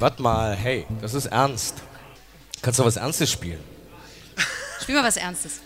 Warte 0.00 0.22
mal, 0.22 0.54
hey, 0.54 0.86
das 1.00 1.12
ist 1.12 1.26
ernst. 1.26 1.82
Kannst 2.62 2.78
du 2.78 2.84
was 2.84 2.94
Ernstes 2.94 3.32
spielen? 3.32 3.58
Spiel 4.80 4.94
mal 4.94 5.02
was 5.02 5.16
Ernstes. 5.16 5.60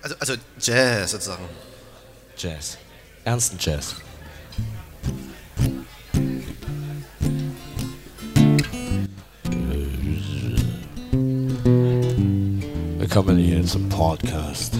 Also, 0.00 0.14
also 0.20 0.34
Jazz 0.60 1.10
sozusagen. 1.10 1.42
Jazz. 2.36 2.78
Ernsten 3.24 3.56
Jazz. 3.58 3.96
Willkommen 12.98 13.36
hier 13.38 13.66
zum 13.66 13.88
Podcast. 13.88 14.74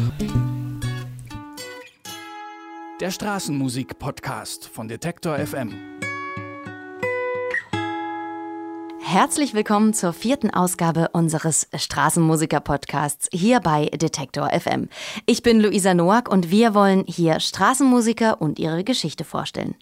Der 3.01 3.11
Straßenmusik-Podcast 3.11 4.69
von 4.69 4.87
Detektor 4.87 5.45
FM. 5.45 5.92
Herzlich 9.13 9.53
willkommen 9.53 9.93
zur 9.93 10.15
vierten 10.15 10.49
Ausgabe 10.49 11.11
unseres 11.13 11.69
Straßenmusiker-Podcasts 11.77 13.29
hier 13.31 13.61
bei 13.61 13.91
Detektor 13.91 14.49
FM. 14.59 14.89
Ich 15.27 15.43
bin 15.43 15.61
Luisa 15.61 15.93
Noack 15.93 16.31
und 16.31 16.51
wir 16.51 16.73
wollen 16.73 17.05
hier 17.07 17.39
Straßenmusiker 17.39 18.41
und 18.41 18.59
ihre 18.59 18.85
Geschichte 18.85 19.25
vorstellen. 19.25 19.75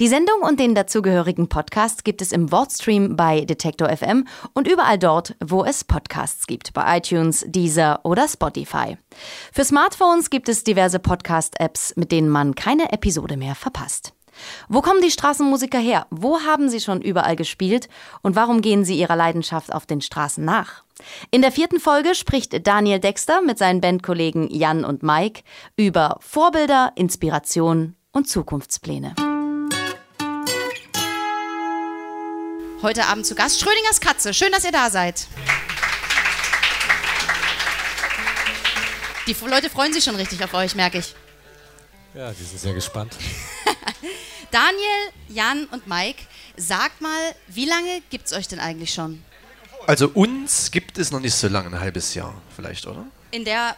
Die 0.00 0.08
Sendung 0.08 0.42
und 0.42 0.60
den 0.60 0.74
dazugehörigen 0.74 1.48
Podcast 1.48 2.04
gibt 2.04 2.20
es 2.20 2.30
im 2.30 2.52
Wortstream 2.52 3.16
bei 3.16 3.46
Detektor 3.46 3.88
FM 3.88 4.26
und 4.52 4.68
überall 4.68 4.98
dort, 4.98 5.34
wo 5.42 5.64
es 5.64 5.82
Podcasts 5.82 6.46
gibt, 6.46 6.74
bei 6.74 6.98
iTunes, 6.98 7.42
Deezer 7.48 8.00
oder 8.02 8.28
Spotify. 8.28 8.98
Für 9.50 9.64
Smartphones 9.64 10.28
gibt 10.28 10.50
es 10.50 10.62
diverse 10.62 10.98
Podcast-Apps, 10.98 11.96
mit 11.96 12.12
denen 12.12 12.28
man 12.28 12.54
keine 12.54 12.92
Episode 12.92 13.38
mehr 13.38 13.54
verpasst. 13.54 14.13
Wo 14.68 14.80
kommen 14.82 15.00
die 15.00 15.10
Straßenmusiker 15.10 15.78
her? 15.78 16.06
Wo 16.10 16.40
haben 16.40 16.68
sie 16.68 16.80
schon 16.80 17.02
überall 17.02 17.36
gespielt? 17.36 17.88
Und 18.22 18.36
warum 18.36 18.60
gehen 18.60 18.84
sie 18.84 18.98
ihrer 18.98 19.16
Leidenschaft 19.16 19.72
auf 19.72 19.86
den 19.86 20.00
Straßen 20.00 20.44
nach? 20.44 20.84
In 21.30 21.42
der 21.42 21.52
vierten 21.52 21.80
Folge 21.80 22.14
spricht 22.14 22.66
Daniel 22.66 23.00
Dexter 23.00 23.42
mit 23.42 23.58
seinen 23.58 23.80
Bandkollegen 23.80 24.48
Jan 24.50 24.84
und 24.84 25.02
Mike 25.02 25.42
über 25.76 26.18
Vorbilder, 26.20 26.92
Inspiration 26.94 27.96
und 28.12 28.28
Zukunftspläne. 28.28 29.14
Heute 32.82 33.06
Abend 33.06 33.24
zu 33.24 33.34
Gast 33.34 33.60
Schrödingers 33.60 34.00
Katze. 34.00 34.34
Schön, 34.34 34.52
dass 34.52 34.64
ihr 34.64 34.72
da 34.72 34.90
seid. 34.90 35.26
Die 39.26 39.34
Leute 39.48 39.70
freuen 39.70 39.92
sich 39.92 40.04
schon 40.04 40.16
richtig 40.16 40.44
auf 40.44 40.52
euch, 40.52 40.74
merke 40.74 40.98
ich. 40.98 41.14
Ja, 42.14 42.30
die 42.30 42.44
sind 42.44 42.60
sehr 42.60 42.74
gespannt. 42.74 43.16
Daniel, 44.52 45.12
Jan 45.28 45.64
und 45.66 45.88
Mike, 45.88 46.22
sagt 46.56 47.00
mal, 47.00 47.34
wie 47.48 47.64
lange 47.64 48.02
gibt 48.08 48.26
es 48.26 48.32
euch 48.32 48.46
denn 48.46 48.60
eigentlich 48.60 48.94
schon? 48.94 49.22
Also 49.88 50.08
uns 50.14 50.70
gibt 50.70 50.96
es 50.98 51.10
noch 51.10 51.18
nicht 51.18 51.34
so 51.34 51.48
lange, 51.48 51.68
ein 51.70 51.80
halbes 51.80 52.14
Jahr 52.14 52.40
vielleicht, 52.54 52.86
oder? 52.86 53.04
In 53.32 53.44
der 53.44 53.76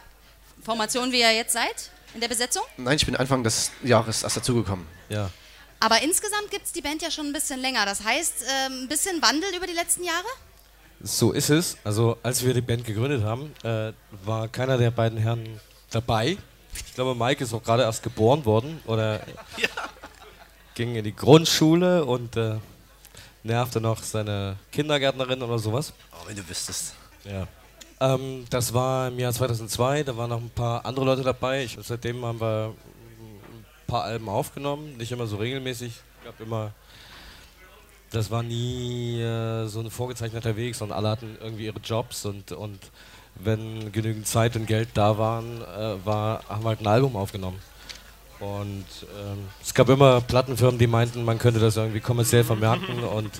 Formation, 0.63 1.11
wie 1.11 1.19
ihr 1.19 1.33
jetzt 1.33 1.53
seid? 1.53 1.89
In 2.13 2.21
der 2.21 2.27
Besetzung? 2.27 2.61
Nein, 2.77 2.95
ich 2.95 3.05
bin 3.05 3.15
Anfang 3.15 3.43
des 3.43 3.71
Jahres 3.83 4.21
erst 4.21 4.37
dazugekommen. 4.37 4.85
Ja. 5.09 5.31
Aber 5.79 6.01
insgesamt 6.03 6.51
gibt 6.51 6.65
es 6.65 6.71
die 6.71 6.81
Band 6.81 7.01
ja 7.01 7.09
schon 7.09 7.27
ein 7.27 7.33
bisschen 7.33 7.59
länger. 7.59 7.85
Das 7.85 8.03
heißt, 8.03 8.45
ähm, 8.47 8.83
ein 8.83 8.87
bisschen 8.87 9.21
Wandel 9.21 9.55
über 9.55 9.65
die 9.65 9.73
letzten 9.73 10.03
Jahre? 10.03 10.27
So 11.01 11.31
ist 11.31 11.49
es. 11.49 11.77
Also, 11.83 12.17
als 12.23 12.43
wir 12.43 12.53
die 12.53 12.61
Band 12.61 12.85
gegründet 12.85 13.23
haben, 13.23 13.53
äh, 13.63 13.93
war 14.23 14.47
keiner 14.47 14.77
der 14.77 14.91
beiden 14.91 15.17
Herren 15.17 15.59
dabei. 15.91 16.37
Ich 16.85 16.93
glaube, 16.93 17.15
Mike 17.15 17.43
ist 17.43 17.53
auch 17.53 17.63
gerade 17.63 17.83
erst 17.83 18.03
geboren 18.03 18.45
worden 18.45 18.81
oder 18.85 19.15
ja. 19.57 19.67
ging 20.75 20.95
in 20.95 21.03
die 21.03 21.15
Grundschule 21.15 22.05
und 22.05 22.35
äh, 22.37 22.55
nervte 23.43 23.81
noch 23.81 24.03
seine 24.03 24.57
Kindergärtnerin 24.71 25.41
oder 25.41 25.59
sowas. 25.59 25.93
Oh, 26.11 26.27
wenn 26.27 26.35
du 26.35 26.47
wüsstest. 26.47 26.93
Ja. 27.23 27.47
Ähm, 27.99 28.45
das 28.49 28.73
war 28.73 29.07
im 29.07 29.19
Jahr 29.19 29.33
2002, 29.33 30.03
da 30.03 30.15
waren 30.17 30.29
noch 30.29 30.41
ein 30.41 30.51
paar 30.51 30.85
andere 30.85 31.05
Leute 31.05 31.23
dabei. 31.23 31.63
Ich, 31.63 31.77
seitdem 31.81 32.23
haben 32.23 32.39
wir 32.39 32.73
ein 32.75 33.87
paar 33.87 34.03
Alben 34.03 34.29
aufgenommen, 34.29 34.97
nicht 34.97 35.11
immer 35.11 35.25
so 35.25 35.37
regelmäßig. 35.37 35.93
Ich 35.93 36.23
glaube 36.23 36.43
immer, 36.43 36.71
das 38.11 38.29
war 38.29 38.43
nie 38.43 39.19
äh, 39.19 39.67
so 39.67 39.79
ein 39.79 39.89
vorgezeichneter 39.89 40.55
Weg, 40.55 40.75
sondern 40.75 40.97
alle 40.97 41.09
hatten 41.09 41.37
irgendwie 41.41 41.65
ihre 41.65 41.79
Jobs 41.79 42.25
und, 42.25 42.51
und 42.51 42.79
wenn 43.43 43.91
genügend 43.91 44.27
Zeit 44.27 44.55
und 44.55 44.65
Geld 44.65 44.89
da 44.93 45.17
waren, 45.17 45.61
äh, 45.61 46.05
war, 46.05 46.43
haben 46.49 46.63
wir 46.63 46.69
halt 46.69 46.81
ein 46.81 46.87
Album 46.87 47.15
aufgenommen. 47.15 47.59
Und 48.39 48.85
ähm, 49.19 49.47
es 49.63 49.73
gab 49.73 49.89
immer 49.89 50.21
Plattenfirmen, 50.21 50.77
die 50.77 50.87
meinten, 50.87 51.25
man 51.25 51.39
könnte 51.39 51.59
das 51.59 51.75
irgendwie 51.75 51.99
kommerziell 51.99 52.43
vermerken. 52.43 53.03
Und 53.03 53.31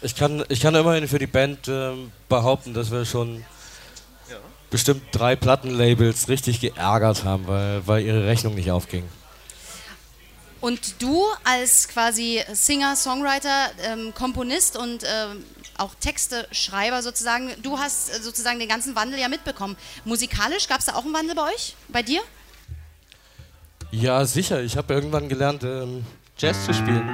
ich 0.00 0.14
kann, 0.14 0.44
ich 0.48 0.60
kann 0.60 0.74
immerhin 0.74 1.06
für 1.06 1.18
die 1.18 1.26
Band 1.26 1.68
äh, 1.68 1.92
behaupten, 2.28 2.72
dass 2.72 2.90
wir 2.90 3.04
schon 3.04 3.44
ja. 4.30 4.36
bestimmt 4.70 5.02
drei 5.12 5.36
Plattenlabels 5.36 6.28
richtig 6.28 6.60
geärgert 6.60 7.24
haben, 7.24 7.46
weil, 7.46 7.86
weil 7.86 8.04
ihre 8.04 8.26
Rechnung 8.26 8.54
nicht 8.54 8.70
aufging. 8.70 9.04
Und 10.60 11.02
du 11.02 11.22
als 11.44 11.88
quasi 11.88 12.42
Singer, 12.54 12.96
Songwriter, 12.96 13.70
ähm, 13.82 14.14
Komponist 14.14 14.78
und 14.78 15.04
ähm, 15.04 15.44
auch 15.78 15.94
Texteschreiber 15.94 17.02
sozusagen, 17.02 17.50
du 17.62 17.78
hast 17.78 18.10
äh, 18.10 18.20
sozusagen 18.20 18.58
den 18.58 18.68
ganzen 18.68 18.94
Wandel 18.96 19.18
ja 19.18 19.28
mitbekommen. 19.28 19.76
Musikalisch 20.04 20.68
gab 20.68 20.80
es 20.80 20.86
da 20.86 20.94
auch 20.94 21.04
einen 21.04 21.14
Wandel 21.14 21.34
bei 21.34 21.52
euch, 21.52 21.74
bei 21.88 22.02
dir? 22.02 22.20
Ja, 23.90 24.24
sicher. 24.24 24.62
Ich 24.62 24.76
habe 24.76 24.92
irgendwann 24.92 25.28
gelernt, 25.28 25.62
ähm, 25.62 26.04
Jazz 26.36 26.64
zu 26.64 26.74
spielen. 26.74 27.08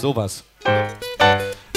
Sowas. 0.00 0.42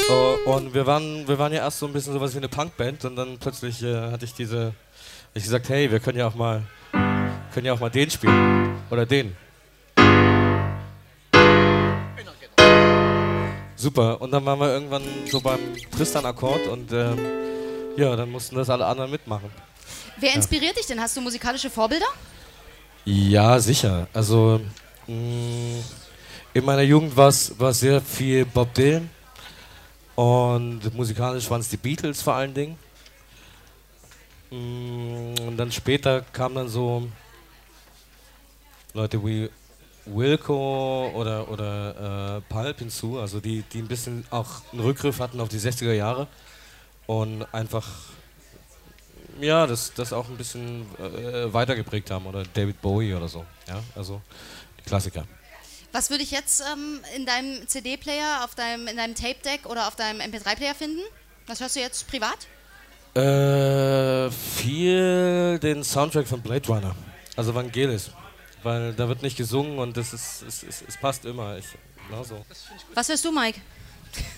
Uh, 0.10 0.50
und 0.50 0.74
wir 0.74 0.86
waren, 0.88 1.28
wir 1.28 1.38
waren 1.38 1.54
ja 1.54 1.60
erst 1.60 1.80
so 1.80 1.86
ein 1.86 1.94
bisschen 1.94 2.14
sowas 2.14 2.34
wie 2.34 2.38
eine 2.38 2.50
Punkband 2.50 3.06
und 3.06 3.16
dann 3.16 3.38
plötzlich 3.38 3.84
äh, 3.84 4.12
hatte 4.12 4.26
ich 4.26 4.34
diese, 4.34 4.74
ich 5.34 5.44
gesagt, 5.44 5.70
hey, 5.70 5.92
wir 5.92 6.00
können 6.00 6.18
ja 6.18 6.28
auch 6.28 6.36
mal, 6.36 6.64
können 7.54 7.66
ja 7.66 7.74
auch 7.74 7.80
mal 7.80 7.92
den 7.92 8.10
spielen 8.10 8.76
oder 8.90 9.06
den. 9.06 9.36
Super. 13.80 14.20
Und 14.20 14.32
dann 14.32 14.46
waren 14.46 14.60
wir 14.60 14.74
irgendwann 14.74 15.04
so 15.32 15.40
beim 15.40 15.60
Tristan-Akkord 15.92 16.68
und 16.68 16.92
äh, 16.92 17.16
ja, 17.96 18.14
dann 18.14 18.30
mussten 18.30 18.58
das 18.58 18.70
alle 18.70 18.86
anderen 18.86 19.10
mitmachen. 19.10 19.50
Wer 20.18 20.36
inspiriert 20.36 20.74
ja. 20.74 20.80
dich 20.80 20.88
denn? 20.88 21.00
Hast 21.00 21.16
du 21.16 21.22
musikalische 21.22 21.70
Vorbilder? 21.70 22.06
Ja, 23.06 23.58
sicher. 23.58 24.10
Also 24.14 24.60
mh, 25.08 25.16
mm, 25.16 25.84
in 26.56 26.66
meiner 26.66 26.82
Jugend 26.82 27.16
war 27.16 27.30
es 27.30 27.56
sehr 27.80 28.02
viel 28.02 28.44
Bob 28.44 28.74
Dylan 28.74 29.10
und 30.16 30.94
musikalisch 30.94 31.50
waren 31.50 31.62
es 31.62 31.70
die 31.70 31.78
Beatles 31.78 32.22
vor 32.22 32.34
allen 32.34 32.54
Dingen. 32.54 32.78
Mh, 34.52 34.58
mm, 34.58 35.48
und 35.48 35.56
dann 35.56 35.72
später 35.72 36.20
kamen 36.34 36.56
dann 36.56 36.68
so 36.68 37.08
Leute 38.94 39.24
wie 39.24 39.50
Wilco 40.14 41.12
oder, 41.14 41.50
oder 41.50 42.38
äh, 42.38 42.42
Pulp 42.54 42.80
hinzu, 42.80 43.20
also 43.20 43.40
die, 43.40 43.64
die 43.74 43.80
ein 43.80 43.88
bisschen 43.88 44.26
auch 44.30 44.62
einen 44.72 44.82
Rückgriff 44.82 45.20
hatten 45.20 45.40
auf 45.40 45.50
die 45.50 45.60
60er 45.60 45.94
Jahre 45.94 46.28
und 47.08 47.46
einfach 47.54 47.88
ja, 49.40 49.66
das, 49.68 49.94
das 49.94 50.14
auch 50.14 50.28
ein 50.30 50.38
bisschen 50.38 50.86
äh, 50.98 51.52
weitergeprägt 51.54 52.12
haben 52.12 52.26
oder 52.26 52.44
David 52.54 52.82
Bowie 52.82 53.14
oder 53.14 53.28
so. 53.28 53.46
Ja, 53.68 53.82
also 53.96 54.22
die 54.80 54.84
Klassiker. 54.84 55.26
Was 55.92 56.10
würde 56.10 56.24
ich 56.24 56.32
jetzt 56.32 56.62
ähm, 56.72 57.00
in 57.16 57.26
deinem 57.26 57.68
CD-Player, 57.68 58.44
auf 58.44 58.54
deinem, 58.54 58.88
in 58.88 58.98
deinem 58.98 59.16
Tape-Deck 59.16 59.66
oder 59.66 59.88
auf 59.88 59.96
deinem 59.96 60.22
MP3-Player 60.22 60.76
finden? 60.76 61.02
Was 61.48 61.62
hörst 61.62 61.76
du 61.76 61.80
jetzt 61.80 62.08
privat? 62.08 62.48
Äh, 63.16 64.30
viel 64.30 65.58
den 65.60 65.84
Soundtrack 65.84 66.28
von 66.28 66.42
Blade 66.42 66.68
Runner, 66.68 66.96
also 67.36 67.56
Vangelis, 67.56 68.12
weil 68.64 68.94
da 68.94 69.08
wird 69.08 69.22
nicht 69.22 69.38
gesungen 69.38 69.80
und 69.80 69.98
das 69.98 70.14
ist, 70.14 70.44
es, 70.48 70.64
es, 70.64 70.84
es 70.88 70.98
passt 70.98 71.26
immer. 71.26 71.58
Ich, 71.58 71.66
genau 72.08 72.24
so. 72.24 72.46
Was 72.94 73.10
hörst 73.10 73.26
du, 73.26 73.32
Mike? 73.32 73.60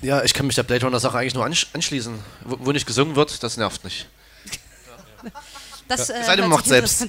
Ja, 0.01 0.23
ich 0.23 0.33
kann 0.33 0.45
mich 0.45 0.55
der 0.55 0.63
Blade 0.63 0.85
Runner 0.85 0.99
Sache 0.99 1.17
eigentlich 1.17 1.33
nur 1.33 1.45
anschließen. 1.45 2.19
Wo, 2.43 2.57
wo 2.59 2.71
nicht 2.71 2.85
gesungen 2.85 3.15
wird, 3.15 3.41
das 3.43 3.57
nervt 3.57 3.83
nicht. 3.83 4.07
Das, 5.87 6.09
äh, 6.09 6.23
Seid 6.23 6.39
macht 6.47 6.65
selbst. 6.65 7.05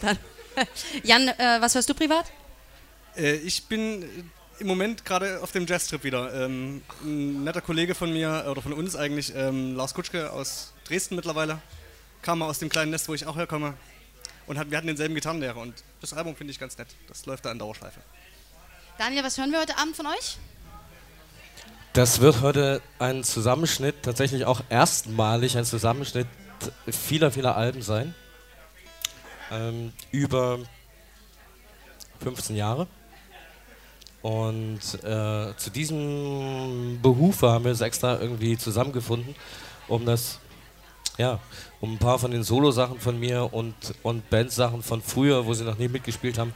Jan, 1.05 1.29
äh, 1.29 1.59
was 1.61 1.77
hörst 1.77 1.89
du 1.89 1.95
privat? 1.95 2.27
Äh, 3.17 3.35
ich 3.37 3.65
bin 3.67 4.05
im 4.59 4.67
Moment 4.67 5.05
gerade 5.05 5.41
auf 5.41 5.53
dem 5.53 5.67
Jazz-Trip 5.67 6.03
wieder. 6.03 6.35
Ähm, 6.35 6.83
ein 7.03 7.45
netter 7.45 7.61
Kollege 7.61 7.95
von 7.95 8.13
mir, 8.13 8.45
oder 8.51 8.61
von 8.61 8.73
uns 8.73 8.97
eigentlich, 8.97 9.33
ähm, 9.37 9.77
Lars 9.77 9.95
Kutschke 9.95 10.33
aus 10.33 10.73
Dresden 10.85 11.15
mittlerweile, 11.15 11.61
kam 12.23 12.41
mal 12.41 12.49
aus 12.49 12.59
dem 12.59 12.69
kleinen 12.69 12.91
Nest, 12.91 13.09
wo 13.09 13.15
ich 13.15 13.27
auch 13.27 13.37
herkomme. 13.37 13.75
Und 14.47 14.59
hat, 14.59 14.71
wir 14.71 14.77
hatten 14.77 14.87
denselben 14.87 15.15
Gitarrenlehrer. 15.15 15.59
Und 15.61 15.75
das 16.01 16.13
Album 16.13 16.37
finde 16.37 16.51
ich 16.51 16.59
ganz 16.59 16.77
nett. 16.79 16.89
Das 17.09 17.27
läuft 17.27 17.45
da 17.45 17.53
in 17.53 17.59
Dauerschleife. 17.59 18.01
Daniel, 18.99 19.25
was 19.25 19.39
hören 19.39 19.53
wir 19.53 19.61
heute 19.61 19.79
Abend 19.79 19.97
von 19.97 20.07
euch? 20.07 20.39
Das 21.93 22.21
wird 22.21 22.41
heute 22.41 22.81
ein 22.99 23.23
Zusammenschnitt, 23.23 24.03
tatsächlich 24.03 24.47
auch 24.47 24.63
erstmalig 24.71 25.59
ein 25.59 25.65
Zusammenschnitt 25.65 26.27
vieler, 26.89 27.31
vieler 27.31 27.57
Alben 27.57 27.83
sein. 27.83 28.15
Ähm, 29.51 29.93
über 30.11 30.59
15 32.21 32.57
Jahre. 32.57 32.87
Und 34.23 34.81
äh, 35.03 35.57
zu 35.57 35.71
diesem 35.75 37.01
Behufe 37.03 37.51
haben 37.51 37.65
wir 37.65 37.73
es 37.73 37.81
extra 37.81 38.21
irgendwie 38.21 38.57
zusammengefunden, 38.57 39.35
um 39.89 40.07
das, 40.07 40.39
ja, 41.19 41.41
um 41.81 41.95
ein 41.95 41.99
paar 41.99 42.19
von 42.19 42.31
den 42.31 42.43
Solo-Sachen 42.43 43.01
von 43.01 43.19
mir 43.19 43.53
und, 43.53 43.75
und 44.03 44.29
Bandsachen 44.31 44.83
von 44.83 45.03
früher, 45.03 45.47
wo 45.47 45.55
sie 45.55 45.65
noch 45.65 45.79
nie 45.79 45.89
mitgespielt 45.89 46.39
haben, 46.39 46.55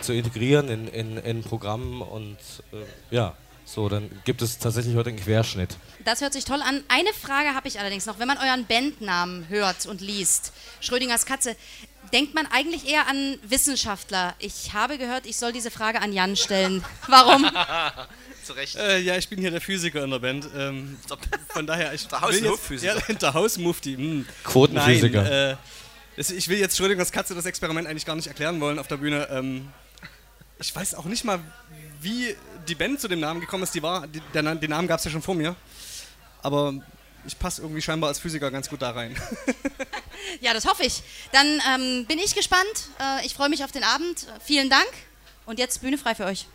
zu 0.00 0.12
integrieren 0.12 0.68
in, 0.68 0.88
in, 0.88 1.16
in 1.18 1.42
Programmen 1.42 2.02
und 2.02 2.38
äh, 2.72 3.14
ja, 3.14 3.34
so, 3.68 3.90
dann 3.90 4.08
gibt 4.24 4.40
es 4.40 4.58
tatsächlich 4.58 4.96
heute 4.96 5.10
einen 5.10 5.18
Querschnitt. 5.18 5.76
Das 6.02 6.22
hört 6.22 6.32
sich 6.32 6.46
toll 6.46 6.62
an. 6.62 6.82
Eine 6.88 7.12
Frage 7.12 7.54
habe 7.54 7.68
ich 7.68 7.78
allerdings 7.78 8.06
noch. 8.06 8.18
Wenn 8.18 8.26
man 8.26 8.38
euren 8.38 8.64
Bandnamen 8.64 9.46
hört 9.50 9.84
und 9.84 10.00
liest, 10.00 10.54
Schrödingers 10.80 11.26
Katze, 11.26 11.54
denkt 12.14 12.34
man 12.34 12.46
eigentlich 12.46 12.88
eher 12.88 13.08
an 13.08 13.38
Wissenschaftler? 13.42 14.34
Ich 14.38 14.72
habe 14.72 14.96
gehört, 14.96 15.26
ich 15.26 15.36
soll 15.36 15.52
diese 15.52 15.70
Frage 15.70 16.00
an 16.00 16.14
Jan 16.14 16.34
stellen. 16.36 16.82
Warum? 17.08 17.44
Zu 18.48 18.54
Recht. 18.54 18.76
Äh, 18.76 19.00
ja, 19.00 19.14
ich 19.18 19.28
bin 19.28 19.40
hier 19.40 19.50
der 19.50 19.60
Physiker 19.60 20.02
in 20.02 20.10
der 20.10 20.20
Band. 20.20 20.48
Ähm, 20.56 20.96
von 21.48 21.66
daher, 21.66 21.92
ich 21.92 22.08
der 22.08 22.22
Hausmufti. 22.22 22.76
Ja, 22.76 22.94
der 23.20 23.34
Hausmufti. 23.34 23.94
Hm. 23.94 24.26
Quotenphysiker. 24.42 25.22
Nein, 25.22 25.58
äh, 26.16 26.32
ich 26.32 26.48
will 26.48 26.56
jetzt 26.56 26.74
Schrödingers 26.74 27.12
Katze 27.12 27.34
das 27.34 27.44
Experiment 27.44 27.86
eigentlich 27.86 28.06
gar 28.06 28.16
nicht 28.16 28.26
erklären 28.26 28.58
wollen 28.58 28.78
auf 28.78 28.88
der 28.88 28.96
Bühne. 28.96 29.28
Ähm, 29.30 29.68
ich 30.58 30.74
weiß 30.74 30.94
auch 30.94 31.04
nicht 31.04 31.24
mal, 31.24 31.40
wie 32.00 32.34
die 32.66 32.74
Band 32.74 33.02
zu 33.02 33.08
dem 33.08 33.20
Namen 33.20 33.42
gekommen 33.42 33.64
ist. 33.64 33.74
Die 33.74 33.82
war, 33.82 34.06
die, 34.06 34.22
der, 34.32 34.42
den 34.54 34.70
Namen 34.70 34.88
gab 34.88 34.98
es 34.98 35.04
ja 35.04 35.10
schon 35.10 35.20
vor 35.20 35.34
mir. 35.34 35.54
Aber 36.40 36.72
ich 37.26 37.38
passe 37.38 37.60
irgendwie 37.60 37.82
scheinbar 37.82 38.08
als 38.08 38.18
Physiker 38.18 38.50
ganz 38.50 38.70
gut 38.70 38.80
da 38.80 38.92
rein. 38.92 39.14
ja, 40.40 40.54
das 40.54 40.64
hoffe 40.64 40.84
ich. 40.84 41.02
Dann 41.32 41.60
ähm, 41.74 42.06
bin 42.06 42.18
ich 42.18 42.34
gespannt. 42.34 42.88
Äh, 42.98 43.26
ich 43.26 43.34
freue 43.34 43.50
mich 43.50 43.62
auf 43.62 43.72
den 43.72 43.84
Abend. 43.84 44.26
Vielen 44.42 44.70
Dank. 44.70 44.88
Und 45.44 45.58
jetzt 45.58 45.82
Bühne 45.82 45.98
frei 45.98 46.14
für 46.14 46.24
euch. 46.24 46.46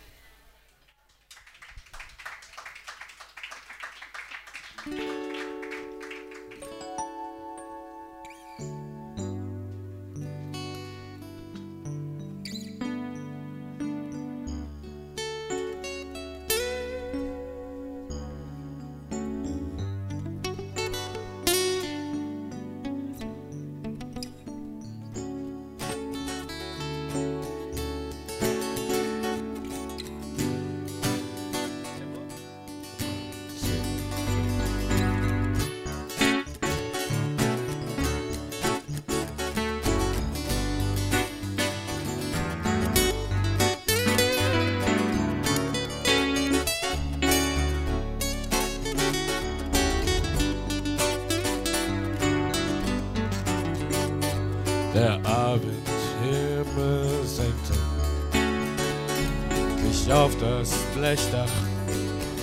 Das 60.44 60.70
Blechdach 60.94 61.56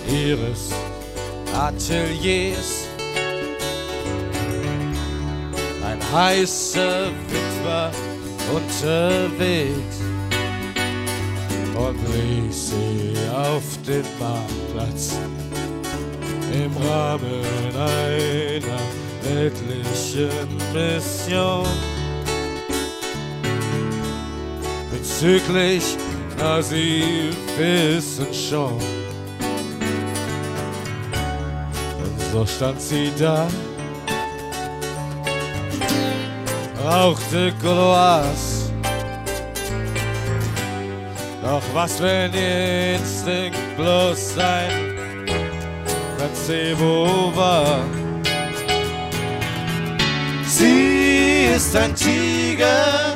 ihres 0.09 0.71
Ateliers. 1.53 2.87
Ein 5.85 5.99
heißer 6.11 7.05
Wind 7.05 7.65
war 7.65 7.91
unterwegs 8.53 9.97
und 11.75 11.97
ließ 12.13 12.69
sie 12.69 13.13
auf 13.33 13.63
den 13.87 14.05
Marktplatz 14.19 15.15
im 16.53 16.75
Rahmen 16.77 17.45
einer 17.75 18.79
weltlichen 19.23 20.57
Mission. 20.73 21.67
bezüglich, 25.21 25.97
na 26.41 26.61
sie 26.61 27.29
wissen 27.57 28.33
schon. 28.33 28.79
Und 32.01 32.21
so 32.31 32.45
stand 32.45 32.81
sie 32.81 33.11
da, 33.17 33.47
rauchte 36.83 37.53
Goloas. 37.61 38.71
Doch 41.43 41.63
was, 41.73 42.01
wenn 42.01 42.33
ihr 42.33 42.95
Instinkt 42.95 43.77
bloß 43.77 44.35
sein 44.35 44.95
Placebo 46.17 47.31
war? 47.35 47.79
Sie 50.45 51.49
ist 51.55 51.75
ein 51.75 51.93
Tiger 51.95 53.10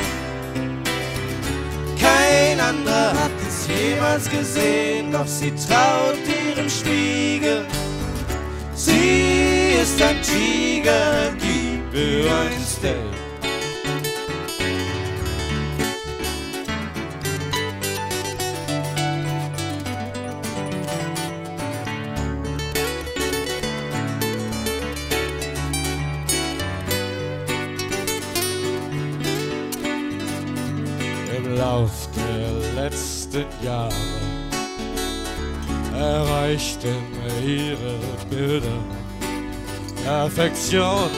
kein 2.76 2.78
anderer 2.78 3.14
hat 3.14 3.32
es 3.48 3.68
jemals 3.68 4.30
gesehen, 4.30 5.12
doch 5.12 5.28
sie 5.28 5.52
traut 5.52 6.18
ihrem 6.28 6.70
Spiegel. 6.70 7.66
Sie 8.74 9.78
ist 9.82 10.02
ein 10.02 10.22
Tiger, 10.22 11.32
gib 11.40 11.94
mir 11.94 12.32
ein 12.32 12.66
Steak. 12.66 13.25
Jahre 33.66 33.96
erreichten 35.98 37.04
ihre 37.44 37.98
Bilder 38.30 38.80
Perfektion. 40.04 41.10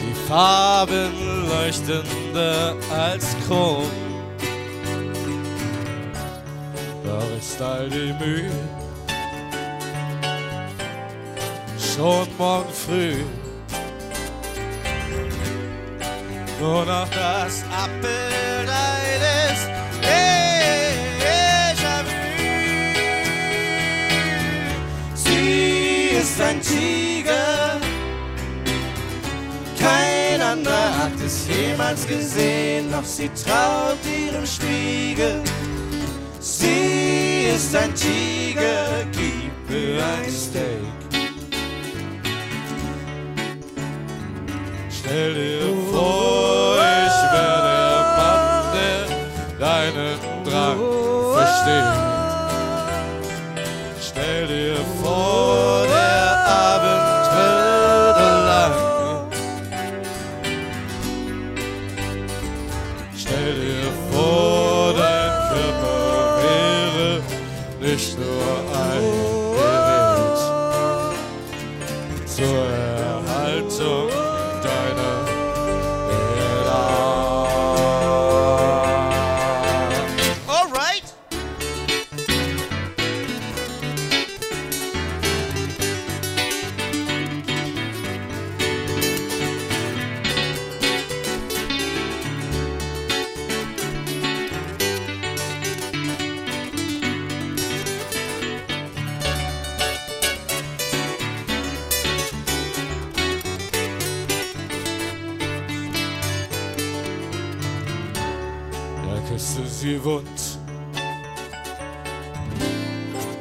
Die 0.00 0.14
Farben 0.26 1.12
leuchtender 1.50 2.74
als 2.90 3.36
Chrom. 3.46 3.90
Doch 7.04 7.38
ist 7.38 7.60
all 7.60 7.90
die 7.90 8.14
Mühe 8.24 8.50
schon 11.78 12.26
morgen 12.38 12.72
früh 12.72 13.16
nur 16.60 16.86
noch 16.86 17.08
das 17.10 17.62
Abbild 17.70 18.93
Sie 26.24 26.30
ist 26.30 26.40
ein 26.40 26.60
Tiger, 26.62 27.78
kein 29.78 30.40
anderer 30.40 30.96
hat 30.96 31.12
es 31.22 31.46
jemals 31.46 32.06
gesehen, 32.06 32.90
doch 32.90 33.04
sie 33.04 33.28
traut 33.28 33.98
ihrem 34.06 34.46
Spiegel. 34.46 35.42
Sie 36.40 37.48
ist 37.54 37.76
ein 37.76 37.94
Tiger, 37.94 39.04
gib 39.12 39.68
mir 39.68 40.02
ein 40.02 40.30
Steak. 40.30 40.94
Stell 44.88 45.34
dir 45.34 45.76
vor, 45.92 47.03
wie 109.82 110.02
wund. 110.02 110.58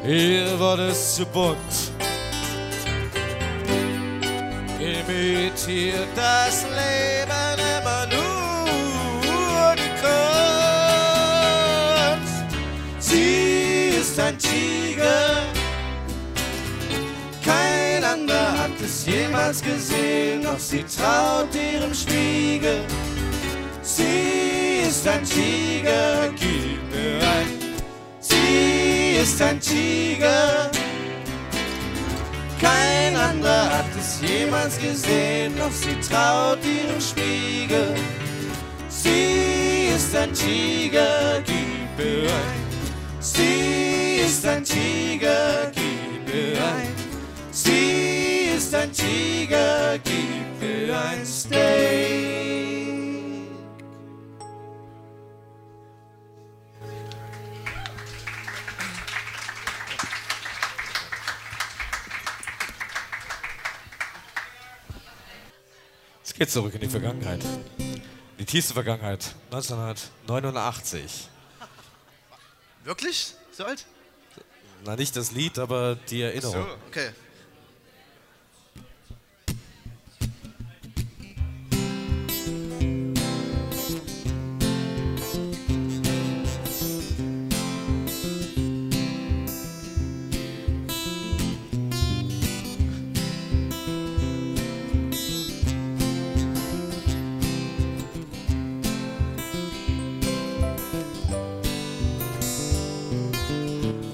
Hier 0.05 0.59
wurde 0.59 0.87
es 0.87 1.15
zu 1.15 1.25
bunt. 1.25 1.57
Imitiert 4.79 6.07
das 6.15 6.63
Leben 6.63 7.59
immer 7.77 8.05
nur 8.07 9.75
die 9.75 9.93
Kunst. 12.19 12.37
Sie 12.99 13.91
ist 14.01 14.19
ein 14.19 14.37
Tiger. 14.37 15.47
Kein 17.45 18.03
anderer 18.03 18.57
hat 18.57 18.81
es 18.83 19.05
jemals 19.05 19.61
gesehen, 19.61 20.43
doch 20.43 20.59
sie 20.59 20.83
traut 20.83 21.55
ihrem 21.55 21.93
Spiegel. 21.93 22.81
Sie 23.81 24.52
ist 24.93 25.07
ein 25.07 25.23
Tiger, 25.23 26.29
gib 26.35 26.79
mir 26.91 27.17
ein. 27.35 27.49
Sie 28.19 29.17
ist 29.19 29.41
ein 29.41 29.59
Tiger. 29.59 30.69
Kein 32.61 33.15
anderer 33.15 33.77
hat 33.77 33.91
es 33.99 34.21
jemals 34.21 34.77
gesehen, 34.77 35.53
doch 35.57 35.71
sie 35.71 35.97
traut 36.07 36.59
ihrem 36.63 37.01
Spiegel. 37.01 37.95
Sie 38.87 39.87
ist 39.95 40.15
ein 40.15 40.31
Tiger, 40.31 41.41
gib 41.43 41.89
mir 41.97 42.29
ein. 42.29 42.63
Sie 43.19 44.21
ist 44.27 44.45
ein 44.45 44.63
Tiger, 44.63 45.71
gib 45.73 46.31
mir 46.31 46.63
ein. 46.75 46.93
Sie 47.51 48.55
ist 48.55 48.75
ein 48.75 48.91
Tiger, 48.91 49.97
gib 50.03 50.61
mir 50.61 50.95
ein 50.95 51.25
Steak. 51.25 52.82
Es 66.43 66.47
geht 66.47 66.53
zurück 66.55 66.73
in 66.73 66.81
die 66.81 66.89
Vergangenheit. 66.89 67.39
Die 68.37 68.43
tiefste 68.43 68.73
Vergangenheit, 68.73 69.33
1989. 69.51 71.29
Wirklich? 72.83 73.35
So 73.53 73.63
alt? 73.63 73.85
Na, 74.83 74.97
nicht 74.97 75.15
das 75.15 75.31
Lied, 75.31 75.57
aber 75.57 75.95
die 76.09 76.21
Erinnerung. 76.21 76.65
okay. 76.89 77.11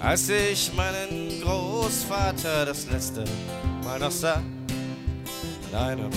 Als 0.10 0.28
ich 0.28 0.74
meinen 0.74 1.40
Großvater 1.40 2.66
das 2.66 2.88
letzte 2.90 3.24
Mal 3.84 4.00
noch 4.00 4.10
sah, 4.10 4.42
an 5.72 5.80
einem 5.80 6.10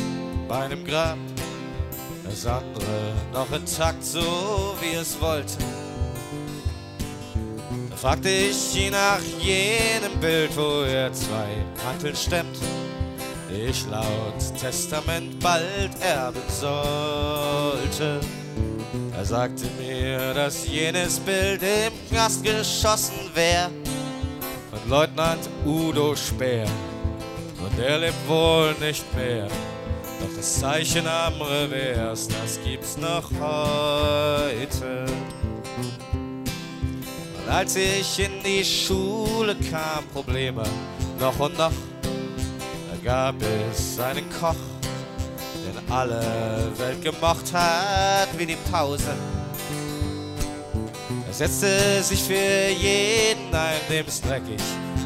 bei 0.49 0.61
einem 0.61 0.83
Grab, 0.83 1.19
das 2.25 2.47
andere 2.47 3.13
noch 3.35 3.53
intakt, 3.53 4.03
so 4.03 4.75
wie 4.81 4.95
es 4.97 5.21
wollte. 5.21 5.59
Da 7.91 7.97
fragte 7.97 8.31
ich 8.31 8.75
ihn 8.83 8.93
nach 8.93 9.21
jenem 9.39 10.19
Bild, 10.23 10.57
wo 10.57 10.85
er 10.85 11.13
zwei 11.13 11.63
Hanteln 11.87 12.17
stemmt, 12.17 12.57
die 13.51 13.61
ich 13.61 13.85
laut 13.91 14.59
Testament 14.59 15.39
bald 15.39 15.91
erben 16.01 16.41
sollte. 16.49 18.21
Er 19.15 19.25
sagte 19.27 19.67
mir, 19.79 20.33
dass 20.33 20.67
jenes 20.67 21.19
Bild 21.21 21.63
im 21.63 21.93
Knast 22.09 22.43
geschossen 22.43 23.31
wär 23.35 23.71
von 23.71 23.82
Leutnant 24.89 25.49
Udo 25.65 26.17
Speer. 26.17 26.67
Und 27.65 27.79
er 27.79 27.99
lebt 27.99 28.29
wohl 28.29 28.75
nicht 28.81 29.05
mehr. 29.15 29.47
Doch 30.21 30.37
das 30.37 30.59
Zeichen 30.59 31.07
am 31.07 31.41
Revers, 31.41 32.27
das 32.29 32.59
gibt's 32.65 32.97
noch 32.97 33.31
heute. 33.41 35.07
Und 37.37 37.49
als 37.49 37.77
ich 37.77 38.19
in 38.19 38.43
die 38.45 38.65
Schule 38.65 39.55
kam, 39.71 40.05
Probleme 40.13 40.65
noch 41.19 41.39
und 41.39 41.57
noch, 41.57 41.73
da 42.03 42.97
gab 43.05 43.37
es 43.43 43.99
einen 44.01 44.29
Koch, 44.41 44.57
den 45.65 45.93
alle 45.93 46.73
Welt 46.79 47.03
gemocht 47.03 47.53
hat 47.53 48.29
wie 48.37 48.47
die 48.47 48.59
Pause. 48.71 49.15
Er 51.33 51.49
setzte 51.49 52.03
sich 52.03 52.23
für 52.23 52.35
jeden 52.35 53.55
ein, 53.55 53.81
dem 53.89 54.05
es 54.07 54.21
dreckig 54.21 54.61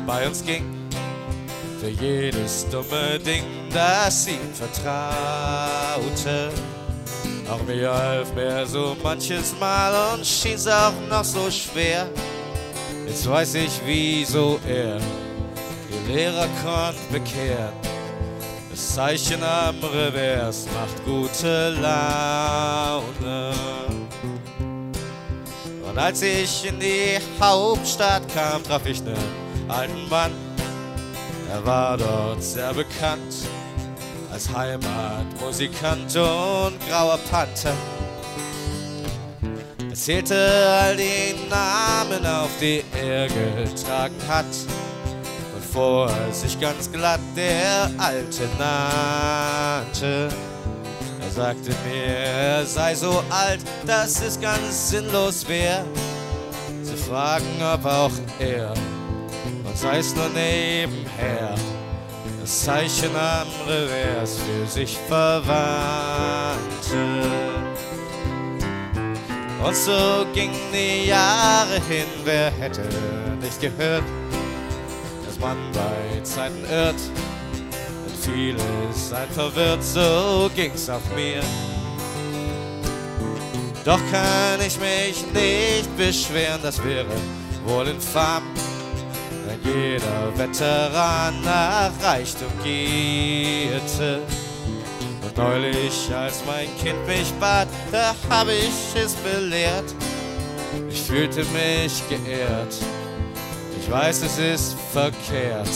bei 0.04 0.26
uns 0.26 0.44
ging. 0.44 0.64
Für 1.78 1.88
jedes 1.88 2.68
dumme 2.68 3.20
Ding, 3.20 3.44
das 3.72 4.26
ihm 4.26 4.52
vertraute. 4.52 6.50
Auch 7.48 7.62
mir 7.62 7.92
half 7.92 8.34
mir 8.34 8.66
so 8.66 8.96
manches 9.04 9.54
Mal 9.60 10.14
und 10.14 10.26
schien's 10.26 10.66
auch 10.66 10.94
noch 11.08 11.22
so 11.22 11.48
schwer. 11.48 12.08
Jetzt 13.06 13.30
weiß 13.30 13.54
ich, 13.54 13.80
wieso 13.84 14.58
er 14.68 14.98
die 14.98 16.12
Lehrer 16.12 16.48
konnt 16.64 16.98
bekehren. 17.12 17.72
Das 18.68 18.94
Zeichen 18.96 19.44
am 19.44 19.76
Revers 19.78 20.66
macht 20.74 21.04
gute 21.04 21.70
Laune. 21.80 23.54
Und 25.96 26.02
als 26.02 26.20
ich 26.20 26.68
in 26.68 26.78
die 26.78 27.18
Hauptstadt 27.40 28.22
kam, 28.34 28.62
traf 28.62 28.84
ich 28.84 29.00
einen 29.00 29.16
alten 29.66 30.06
Mann. 30.10 30.30
Er 31.50 31.64
war 31.64 31.96
dort 31.96 32.42
sehr 32.42 32.74
bekannt 32.74 33.34
als 34.30 34.54
Heimatmusikant 34.54 36.14
und 36.14 36.74
grauer 36.86 37.18
Panther. 37.30 37.72
Er 39.88 39.94
zählte 39.94 40.36
all 40.82 40.98
die 40.98 41.34
Namen 41.48 42.26
auf, 42.26 42.50
die 42.60 42.84
er 43.02 43.28
getragen 43.28 44.20
hat 44.28 44.44
bevor 45.54 46.10
sich 46.30 46.60
ganz 46.60 46.92
glatt 46.92 47.20
der 47.34 47.90
Alte 47.96 48.46
nannte. 48.58 50.28
Sagte 51.36 51.68
mir, 51.86 52.02
er 52.02 52.64
sei 52.64 52.94
so 52.94 53.22
alt, 53.28 53.60
dass 53.86 54.22
es 54.22 54.40
ganz 54.40 54.88
sinnlos 54.88 55.46
wäre, 55.46 55.84
zu 56.82 56.96
fragen, 56.96 57.44
ob 57.60 57.84
auch 57.84 58.10
er, 58.38 58.72
und 59.62 59.76
sei 59.76 59.98
es 59.98 60.16
nur 60.16 60.30
nebenher, 60.30 61.54
das 62.40 62.64
Zeichen 62.64 63.14
am 63.14 63.48
Revers 63.68 64.38
für 64.38 64.66
sich 64.66 64.96
verwandte. 65.08 66.56
Und 69.62 69.76
so 69.76 70.24
gingen 70.32 70.72
die 70.72 71.08
Jahre 71.08 71.82
hin, 71.86 72.06
wer 72.24 72.50
hätte 72.50 72.88
nicht 73.42 73.60
gehört, 73.60 74.04
dass 75.26 75.38
man 75.38 75.58
bei 75.74 76.22
Zeiten 76.22 76.64
irrt 76.70 77.02
vieles 78.26 79.12
ein 79.12 79.28
verwirrt, 79.30 79.82
so 79.82 80.50
ging's 80.54 80.88
auf 80.88 81.02
mir. 81.14 81.40
Doch 83.84 84.00
kann 84.10 84.60
ich 84.66 84.78
mich 84.80 85.24
nicht 85.32 85.96
beschweren, 85.96 86.60
das 86.62 86.82
wäre 86.82 87.06
wohl 87.64 87.86
infam, 87.86 88.42
wenn 89.46 89.72
jeder 89.72 90.36
Veteran 90.36 91.40
nach 91.44 91.92
Reichtum 92.02 92.50
gierte. 92.64 94.22
Und 95.22 95.36
neulich, 95.36 96.12
als 96.12 96.42
mein 96.46 96.66
Kind 96.82 97.06
mich 97.06 97.32
bat, 97.38 97.68
da 97.92 98.14
hab 98.28 98.48
ich 98.48 99.00
es 99.00 99.14
belehrt. 99.14 99.94
Ich 100.90 101.02
fühlte 101.02 101.44
mich 101.44 102.02
geehrt. 102.08 102.74
Ich 103.80 103.88
weiß, 103.88 104.22
es 104.22 104.38
ist 104.38 104.76
verkehrt, 104.92 105.68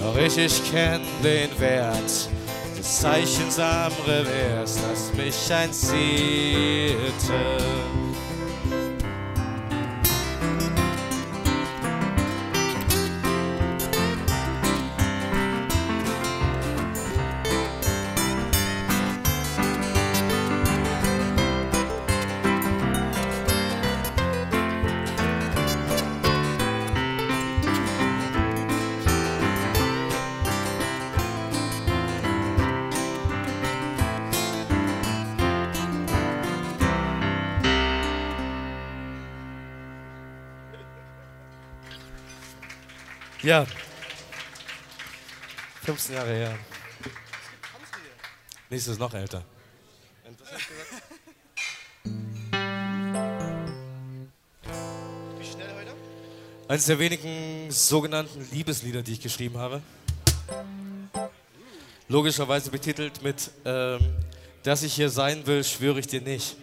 doch 0.00 0.16
ich, 0.16 0.36
ich 0.38 0.70
kenn 0.70 1.00
den 1.22 1.50
Wert 1.60 2.28
des 2.78 3.00
Zeichens 3.00 3.58
am 3.58 3.92
Revers, 4.06 4.78
das 4.88 5.12
mich 5.14 5.52
einzielte. 5.52 7.00
Ja. 43.50 43.66
15 45.82 46.14
Jahre 46.14 46.32
her. 46.32 46.56
Nächstes 48.70 48.92
ist 48.92 49.00
noch 49.00 49.12
älter. 49.12 49.42
Wie 55.36 55.44
schnell 55.44 55.66
heute? 55.74 55.96
Eines 56.68 56.86
der 56.86 57.00
wenigen 57.00 57.72
sogenannten 57.72 58.48
Liebeslieder, 58.52 59.02
die 59.02 59.14
ich 59.14 59.20
geschrieben 59.20 59.58
habe. 59.58 59.82
Logischerweise 62.06 62.70
betitelt 62.70 63.20
mit 63.20 63.50
ähm, 63.64 63.98
Dass 64.62 64.84
ich 64.84 64.94
hier 64.94 65.10
sein 65.10 65.44
will, 65.48 65.64
schwöre 65.64 65.98
ich 65.98 66.06
dir 66.06 66.20
nicht. 66.20 66.56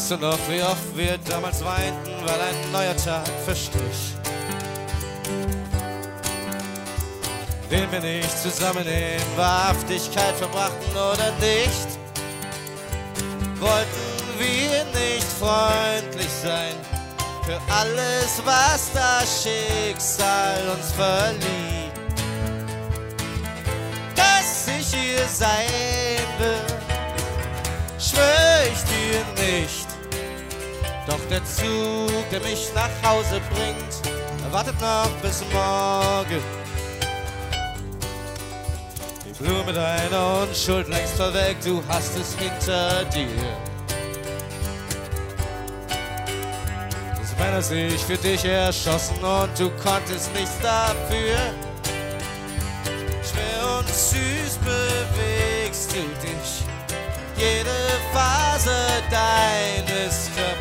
Weißt 0.00 0.12
du 0.12 0.16
noch, 0.16 0.38
wie 0.48 0.62
oft 0.62 0.96
wir 0.96 1.18
damals 1.28 1.62
weinten, 1.62 2.10
weil 2.24 2.40
ein 2.40 2.72
neuer 2.72 2.96
Tag 2.96 3.28
verstrich? 3.44 4.14
Den 7.70 7.92
wir 7.92 8.00
nicht 8.00 8.38
zusammen 8.38 8.86
in 8.86 9.36
Wahrhaftigkeit 9.36 10.34
verbrachten 10.36 10.92
oder 10.92 11.30
nicht? 11.32 11.86
Wollten 13.60 14.38
wir 14.38 14.84
nicht 14.98 15.26
freundlich 15.38 16.32
sein 16.42 16.76
für 17.44 17.60
alles, 17.70 18.40
was 18.42 18.90
das 18.94 19.42
Schicksal 19.44 20.62
uns 20.78 20.92
verlieh? 20.92 21.90
Dass 24.16 24.66
ich 24.66 24.94
hier 24.94 25.26
sein 25.26 25.68
will 26.38 26.80
schwör 28.00 28.62
ich 28.72 28.82
dir 28.84 29.24
nicht. 29.42 29.79
Doch 31.10 31.18
der 31.28 31.44
Zug, 31.44 32.30
der 32.30 32.38
mich 32.40 32.68
nach 32.72 32.88
Hause 33.02 33.40
bringt, 33.52 34.52
wartet 34.52 34.80
noch 34.80 35.10
bis 35.20 35.42
morgen. 35.52 36.40
Die 39.26 39.42
Blume 39.42 39.72
deiner 39.72 40.42
Unschuld 40.42 40.86
längst 40.86 41.16
vorweg, 41.16 41.56
du 41.64 41.82
hast 41.88 42.16
es 42.16 42.36
hinter 42.38 43.04
dir. 43.06 43.26
Dass 47.20 47.38
Männer 47.40 47.60
sich 47.60 48.00
für 48.02 48.16
dich 48.16 48.44
erschossen 48.44 49.16
und 49.16 49.50
du 49.58 49.68
konntest 49.82 50.32
nichts 50.32 50.60
dafür. 50.62 51.38
Schwer 53.28 53.78
und 53.78 53.88
süß 53.88 54.58
bewegst 54.58 55.90
du 55.90 56.02
dich 56.24 56.70
jede 57.36 57.98
Phase 58.12 58.76
deines 59.10 60.30
Körpers 60.36 60.59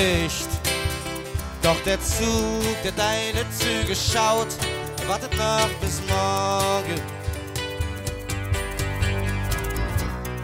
nicht. 0.00 0.48
Doch 1.62 1.80
der 1.84 2.00
Zug, 2.00 2.82
der 2.82 2.92
deine 2.92 3.44
Züge 3.50 3.94
schaut, 3.94 4.48
wartet 5.06 5.36
noch 5.36 5.68
bis 5.80 6.00
morgen. 6.08 7.00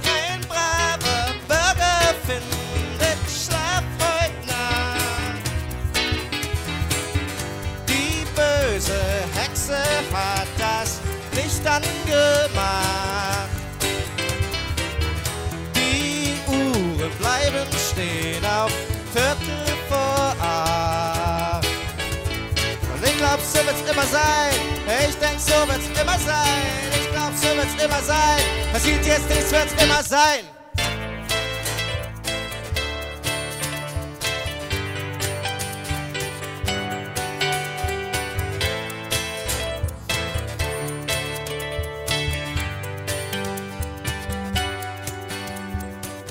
Kein 0.02 0.40
braver 0.48 1.34
Bürger 1.48 2.14
findet 2.26 3.22
Schlaf 3.30 3.84
heute 3.98 4.46
Nacht. 4.46 5.42
Die 7.88 8.26
böse 8.34 9.00
Hexe 9.34 9.78
hat 10.12 10.48
das 10.58 11.00
Licht 11.34 11.66
angemacht. 11.66 13.48
Die 15.74 16.34
Uhren 16.46 17.10
bleiben 17.18 17.68
stehen 17.90 18.44
auf 18.44 18.72
so 23.56 23.66
wird's 23.66 23.90
immer 23.90 24.06
sein. 24.06 24.52
Ich 25.08 25.16
denk, 25.16 25.40
so 25.40 25.54
wird's 25.68 25.86
immer 26.00 26.18
sein. 26.18 26.62
Ich 26.92 27.10
glaub, 27.10 27.34
so 27.34 27.48
wird's 27.56 27.82
immer 27.82 28.02
sein. 28.02 28.40
Passiert 28.72 29.06
jetzt 29.06 29.28
nichts, 29.28 29.52
wird's 29.52 29.82
immer 29.82 30.02
sein. 30.02 30.44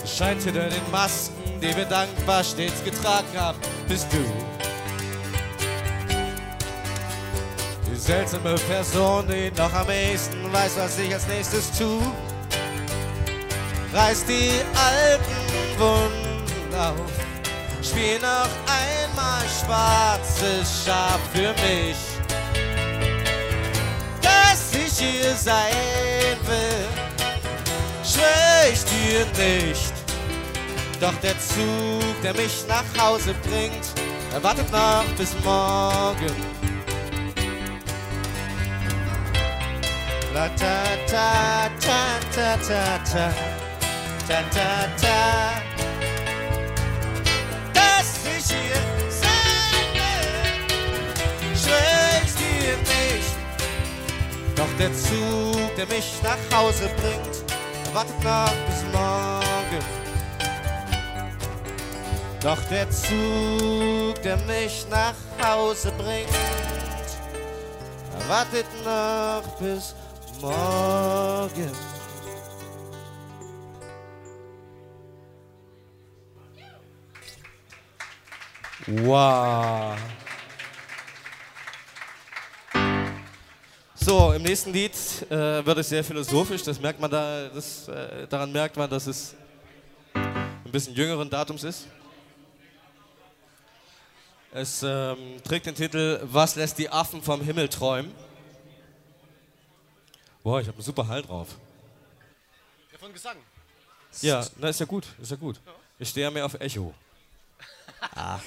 Scheint 0.06 0.44
hinter 0.44 0.70
den 0.70 0.92
Masken, 0.92 1.60
die 1.60 1.76
wir 1.76 1.86
dankbar 1.86 2.42
stets 2.42 2.82
getragen 2.86 3.28
haben, 3.38 3.60
bist 3.90 4.08
du. 4.14 4.55
Seltsame 8.06 8.54
Person, 8.68 9.26
die 9.28 9.52
noch 9.58 9.74
am 9.74 9.90
ehesten 9.90 10.52
weiß, 10.54 10.74
was 10.78 11.00
ich 11.00 11.12
als 11.12 11.26
nächstes 11.28 11.72
tu. 11.72 12.00
Reiß 13.94 14.26
die 14.26 14.52
alten 14.76 15.80
Wunden 15.80 16.76
auf, 16.76 17.12
spiel 17.82 18.20
noch 18.20 18.50
einmal 18.70 19.42
schwarzes 19.48 20.86
Schaf 20.86 21.20
für 21.34 21.54
mich. 21.66 21.98
Dass 24.22 24.76
ich 24.76 25.00
hier 25.00 25.34
sein 25.34 26.38
will, 26.46 26.86
schwör 28.04 28.72
ich 28.72 28.84
dir 28.86 29.26
nicht. 29.44 29.94
Doch 31.00 31.16
der 31.24 31.38
Zug, 31.40 32.22
der 32.22 32.36
mich 32.36 32.66
nach 32.68 33.04
Hause 33.04 33.34
bringt, 33.50 33.88
er 34.32 34.44
wartet 34.44 34.72
noch 34.72 35.06
bis 35.18 35.34
morgen. 35.44 36.65
La 40.36 40.50
ta 40.50 40.84
ta 41.08 41.70
ta 41.80 42.20
ta 42.36 42.58
ta 42.68 43.00
ta 43.10 43.26
ta 44.28 44.40
ta 44.56 44.70
ta. 45.02 45.20
Dass 47.74 48.10
ich 48.36 48.46
hier 48.52 48.84
sein 49.24 49.88
will, 49.96 51.56
schwör 51.56 52.22
ich 52.26 52.34
dir 52.36 52.76
nicht. 52.92 53.36
Doch 54.58 54.74
der 54.78 54.94
Zug, 54.94 55.74
der 55.78 55.88
mich 55.88 56.10
nach 56.22 56.44
Hause 56.54 56.90
bringt, 57.00 57.36
wartet 57.94 58.22
noch 58.22 58.58
bis 58.68 58.84
morgen. 58.92 59.84
Doch 62.42 62.62
der 62.70 62.90
Zug, 62.92 64.22
der 64.22 64.36
mich 64.46 64.86
nach 64.90 65.16
Hause 65.42 65.94
bringt, 65.98 66.28
wartet 68.28 68.68
noch 68.84 69.48
bis 69.60 69.94
morgen. 69.94 70.05
Wow. 78.88 79.98
So, 83.96 84.34
im 84.34 84.44
nächsten 84.44 84.72
Lied 84.72 84.92
äh, 85.32 85.66
wird 85.66 85.78
es 85.80 85.90
sehr 85.90 86.04
philosophisch. 86.04 86.62
Das 86.62 86.80
merkt 86.80 87.00
man 87.00 87.10
da, 87.10 87.50
das, 87.50 87.88
äh, 87.88 88.28
daran 88.28 88.52
merkt 88.52 88.78
man, 88.78 88.88
dass 88.88 89.08
es 89.08 89.36
ein 90.14 90.72
bisschen 90.72 90.94
jüngeren 90.94 91.30
Datums 91.30 91.64
ist. 91.64 91.88
Es 94.54 94.84
ähm, 94.84 95.18
trägt 95.44 95.66
den 95.66 95.76
Titel 95.76 96.20
Was 96.24 96.56
lässt 96.56 96.78
die 96.78 96.90
Affen 96.90 97.22
vom 97.24 97.42
Himmel 97.42 97.68
träumen? 97.68 98.12
Boah, 100.46 100.62
ich 100.62 100.68
habe 100.68 100.78
einen 100.78 100.86
super 100.86 101.08
Hall 101.08 101.24
drauf. 101.24 101.48
Ja, 102.92 103.00
von 103.00 103.12
Gesang. 103.12 103.38
Ja, 104.22 104.46
na 104.60 104.70
ist 104.70 104.80
ja 104.80 104.86
gut, 104.86 105.08
ist 105.20 105.32
ja 105.32 105.38
gut. 105.38 105.60
Ich 105.98 106.10
stehe 106.10 106.24
ja 106.28 106.30
mehr 106.30 106.46
auf 106.46 106.54
Echo. 106.54 106.94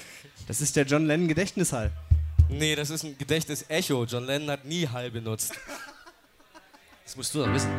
Das 0.47 0.61
ist 0.61 0.75
der 0.75 0.85
John 0.85 1.05
Lennon 1.05 1.27
Gedächtnishall. 1.27 1.91
Nee, 2.47 2.75
das 2.75 2.89
ist 2.89 3.03
ein 3.03 3.15
Gedächtnis-Echo. 3.17 4.05
John 4.05 4.25
Lennon 4.25 4.49
hat 4.49 4.65
nie 4.65 4.87
Hall 4.87 5.11
benutzt. 5.11 5.53
Das 7.03 7.15
musst 7.17 7.35
du 7.35 7.43
doch 7.43 7.53
wissen. 7.53 7.69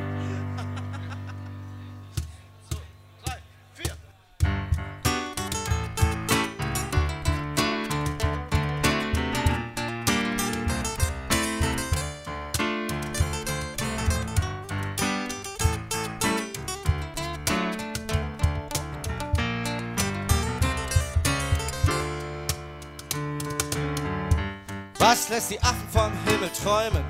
Was 25.00 25.30
lässt 25.30 25.50
die 25.50 25.58
Affen 25.62 25.88
vom 25.90 26.12
Himmel 26.26 26.50
träumen? 26.62 27.02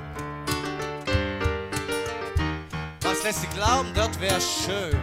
Was 3.01 3.21
lässt 3.23 3.41
sie 3.41 3.47
glauben, 3.47 3.89
dort 3.93 4.17
wäre 4.21 4.39
schön? 4.39 4.97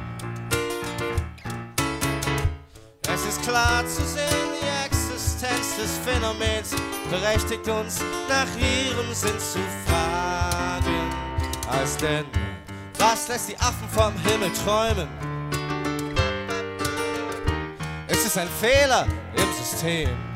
Es 3.12 3.26
ist 3.26 3.42
klar 3.42 3.86
zu 3.86 4.02
sehen, 4.06 4.48
die 4.58 4.86
Existenz 4.86 5.76
des 5.76 5.98
Phänomens 5.98 6.74
berechtigt 7.10 7.68
uns, 7.68 8.00
nach 8.26 8.48
ihrem 8.56 9.12
Sinn 9.12 9.38
zu 9.38 9.58
fragen. 9.86 11.12
Als 11.68 11.98
denn, 11.98 12.24
was 12.98 13.28
lässt 13.28 13.50
die 13.50 13.58
Affen 13.58 13.88
vom 13.90 14.14
Himmel 14.22 14.50
träumen? 14.64 15.08
Es 18.06 18.24
ist 18.24 18.38
ein 18.38 18.48
Fehler 18.48 19.06
im 19.36 19.52
System. 19.62 20.27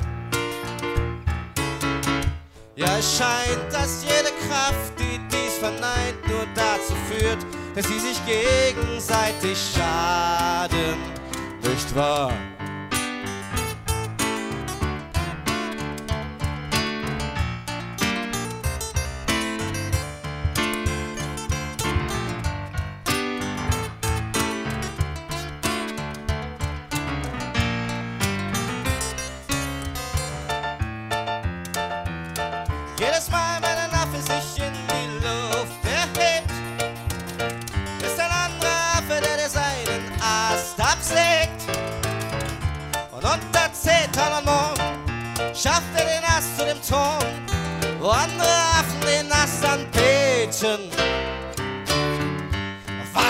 Ja, 2.84 2.98
es 2.98 3.16
scheint, 3.16 3.72
dass 3.72 4.02
jede 4.02 4.32
Kraft, 4.48 4.92
die 4.98 5.20
dies 5.30 5.58
verneint, 5.58 6.26
nur 6.26 6.44
dazu 6.52 6.94
führt, 7.08 7.38
dass 7.76 7.86
sie 7.86 8.00
sich 8.00 8.18
gegenseitig 8.26 9.56
schaden. 9.72 10.96
Nicht 11.62 11.94
wahr? 11.94 12.32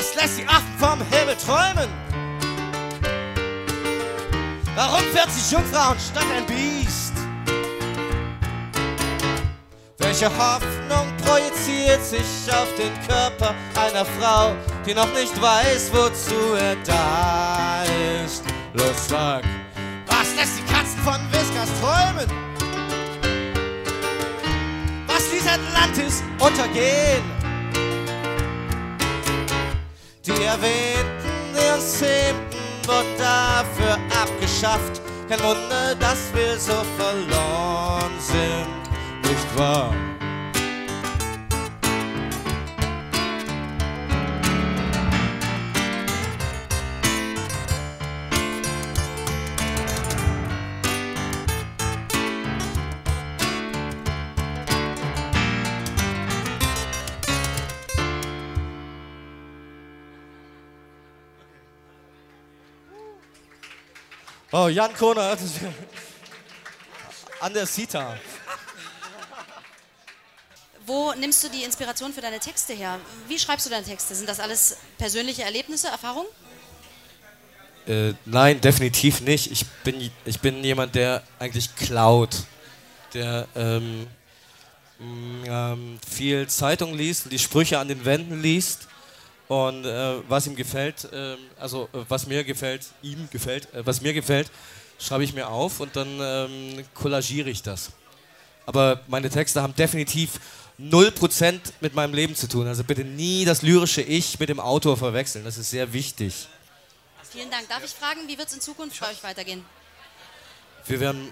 Was 0.02 0.16
lässt 0.16 0.36
die 0.36 0.48
Affen 0.48 0.74
vom 0.80 0.98
Himmel 1.12 1.36
träumen? 1.36 1.88
Warum 4.74 5.00
40 5.12 5.52
Jungfrauen 5.52 5.96
statt 6.00 6.24
ein 6.36 6.44
Biest? 6.44 7.12
Welche 9.98 10.26
Hoffnung 10.26 11.06
projiziert 11.24 12.04
sich 12.04 12.52
auf 12.52 12.66
den 12.76 12.92
Körper 13.06 13.54
einer 13.76 14.04
Frau, 14.04 14.56
die 14.84 14.92
noch 14.92 15.12
nicht 15.14 15.40
weiß, 15.40 15.92
wozu 15.92 16.54
er 16.58 16.74
da 16.84 17.84
ist? 18.24 18.42
Los, 18.74 19.06
sag, 19.08 19.44
was 20.08 20.34
lässt 20.34 20.58
die 20.58 20.64
Katzen 20.64 20.98
von 21.04 21.20
Whiskers 21.30 21.70
träumen? 21.80 22.28
Was 25.06 25.30
ließ 25.30 25.46
Atlantis 25.46 26.24
untergehen? 26.40 27.41
Die 30.24 30.30
erwähnten 30.30 31.56
Jahrzehnten 31.56 32.56
wurden 32.86 33.18
dafür 33.18 33.98
abgeschafft. 34.22 35.02
Kein 35.28 35.40
Wunder, 35.40 35.96
dass 35.96 36.32
wir 36.32 36.56
so 36.56 36.84
verloren 36.96 38.12
sind, 38.20 39.28
nicht 39.28 39.58
wahr? 39.58 39.92
Oh, 64.54 64.68
Jan 64.68 64.90
ist- 64.92 65.60
an 67.40 67.54
der 67.54 67.66
Sita. 67.66 68.18
Wo 70.84 71.14
nimmst 71.14 71.42
du 71.42 71.48
die 71.48 71.62
Inspiration 71.64 72.12
für 72.12 72.20
deine 72.20 72.38
Texte 72.38 72.74
her? 72.74 73.00
Wie 73.28 73.38
schreibst 73.38 73.64
du 73.64 73.70
deine 73.70 73.86
Texte? 73.86 74.14
Sind 74.14 74.28
das 74.28 74.40
alles 74.40 74.76
persönliche 74.98 75.42
Erlebnisse, 75.42 75.88
Erfahrungen? 75.88 76.28
Äh, 77.86 78.12
nein, 78.26 78.60
definitiv 78.60 79.22
nicht. 79.22 79.50
Ich 79.50 79.66
bin, 79.84 80.10
ich 80.26 80.40
bin 80.40 80.62
jemand, 80.62 80.94
der 80.96 81.22
eigentlich 81.38 81.74
klaut. 81.74 82.44
Der 83.14 83.48
ähm, 83.56 84.06
mh, 84.98 85.46
ähm, 85.72 85.98
viel 86.08 86.46
Zeitung 86.48 86.94
liest 86.94 87.24
und 87.24 87.30
die 87.30 87.38
Sprüche 87.38 87.78
an 87.78 87.88
den 87.88 88.04
Wänden 88.04 88.42
liest. 88.42 88.86
Und 89.52 89.84
äh, 89.84 90.14
was 90.30 90.46
ihm 90.46 90.56
gefällt, 90.56 91.06
ähm, 91.12 91.36
also 91.60 91.86
äh, 91.92 91.98
was 92.08 92.26
mir 92.26 92.42
gefällt, 92.42 92.86
ihm 93.02 93.28
gefällt, 93.30 93.70
äh, 93.74 93.84
was 93.84 94.00
mir 94.00 94.14
gefällt, 94.14 94.50
schreibe 94.98 95.24
ich 95.24 95.34
mir 95.34 95.46
auf 95.46 95.78
und 95.80 95.94
dann 95.94 96.08
ähm, 96.22 96.82
kollagiere 96.94 97.50
ich 97.50 97.60
das. 97.62 97.90
Aber 98.64 99.02
meine 99.08 99.28
Texte 99.28 99.60
haben 99.60 99.74
definitiv 99.74 100.40
0% 100.80 101.60
mit 101.82 101.94
meinem 101.94 102.14
Leben 102.14 102.34
zu 102.34 102.48
tun. 102.48 102.66
Also 102.66 102.82
bitte 102.82 103.04
nie 103.04 103.44
das 103.44 103.60
lyrische 103.60 104.00
Ich 104.00 104.40
mit 104.40 104.48
dem 104.48 104.58
Autor 104.58 104.96
verwechseln. 104.96 105.44
Das 105.44 105.58
ist 105.58 105.68
sehr 105.68 105.92
wichtig. 105.92 106.48
Vielen 107.30 107.50
Dank. 107.50 107.68
Darf 107.68 107.84
ich 107.84 107.90
fragen, 107.90 108.20
wie 108.28 108.38
wird 108.38 108.48
es 108.48 108.54
in 108.54 108.60
Zukunft 108.62 108.98
bei 109.00 109.10
euch 109.10 109.22
weitergehen? 109.22 109.62
Wir 110.86 110.98
werden 110.98 111.30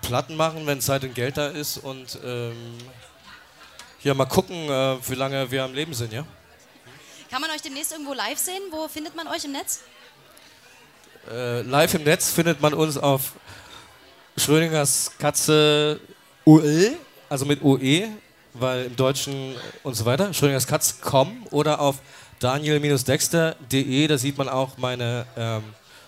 Platten 0.00 0.34
machen, 0.34 0.66
wenn 0.66 0.80
Zeit 0.80 1.04
und 1.04 1.14
Geld 1.14 1.36
da 1.36 1.48
ist 1.48 1.76
und 1.76 2.18
ähm, 2.24 2.78
ja, 4.02 4.14
mal 4.14 4.24
gucken, 4.24 4.56
äh, 4.70 4.96
wie 5.06 5.14
lange 5.14 5.50
wir 5.50 5.64
am 5.64 5.74
Leben 5.74 5.92
sind, 5.92 6.14
ja? 6.14 6.24
Kann 7.30 7.42
man 7.42 7.50
euch 7.50 7.60
demnächst 7.60 7.92
irgendwo 7.92 8.14
live 8.14 8.38
sehen? 8.38 8.62
Wo 8.70 8.88
findet 8.88 9.14
man 9.14 9.28
euch 9.28 9.44
im 9.44 9.52
Netz? 9.52 9.80
Äh, 11.30 11.60
live 11.60 11.94
im 11.94 12.04
Netz 12.04 12.30
findet 12.30 12.60
man 12.60 12.72
uns 12.72 12.96
auf 12.96 13.32
Schrödingers 14.36 15.12
Katze 15.18 16.00
UE, 16.46 16.96
also 17.28 17.44
mit 17.44 17.62
UE, 17.62 18.08
weil 18.54 18.86
im 18.86 18.96
Deutschen 18.96 19.54
und 19.82 19.94
so 19.94 20.06
weiter, 20.06 20.32
Schrödingers 20.32 20.66
Katz.com 20.66 21.46
oder 21.50 21.80
auf 21.80 21.96
daniel-dexter.de, 22.38 24.06
da 24.06 24.16
sieht 24.16 24.38
man 24.38 24.48
auch 24.48 24.78
meine 24.78 25.26
ähm, 25.36 25.64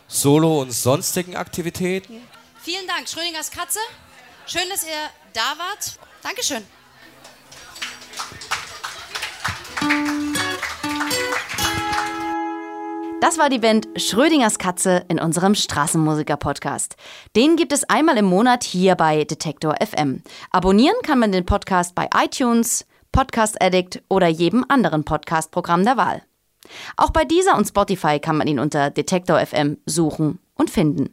Solo- 0.08 0.62
und 0.62 0.72
sonstigen 0.72 1.36
Aktivitäten. 1.36 2.22
Vielen 2.62 2.86
Dank, 2.86 3.08
Schrödingers 3.08 3.50
Katze. 3.50 3.80
Schön, 4.46 4.68
dass 4.70 4.84
ihr 4.84 5.10
da 5.34 5.54
wart. 5.58 5.98
Dankeschön. 6.22 6.64
Das 13.20 13.38
war 13.38 13.50
die 13.50 13.58
Band 13.58 13.86
Schrödingers 13.96 14.58
Katze 14.58 15.04
in 15.08 15.20
unserem 15.20 15.54
Straßenmusiker-Podcast. 15.54 16.96
Den 17.36 17.56
gibt 17.56 17.72
es 17.72 17.84
einmal 17.84 18.16
im 18.16 18.24
Monat 18.24 18.64
hier 18.64 18.94
bei 18.94 19.24
Detektor 19.24 19.76
FM. 19.78 20.22
Abonnieren 20.50 20.96
kann 21.02 21.18
man 21.18 21.30
den 21.30 21.44
Podcast 21.44 21.94
bei 21.94 22.08
iTunes, 22.16 22.86
Podcast 23.12 23.62
Addict 23.62 24.02
oder 24.08 24.26
jedem 24.26 24.64
anderen 24.68 25.04
Podcast-Programm 25.04 25.84
der 25.84 25.98
Wahl. 25.98 26.22
Auch 26.96 27.10
bei 27.10 27.26
dieser 27.26 27.58
und 27.58 27.68
Spotify 27.68 28.20
kann 28.20 28.38
man 28.38 28.48
ihn 28.48 28.58
unter 28.58 28.88
Detektor 28.88 29.38
FM 29.38 29.76
suchen 29.84 30.38
und 30.54 30.70
finden. 30.70 31.10